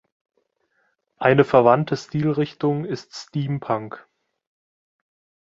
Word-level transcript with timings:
Eine 1.17 1.43
verwandte 1.43 1.95
Stilrichtung 1.95 2.85
ist 2.85 3.13
Steampunk. 3.13 4.03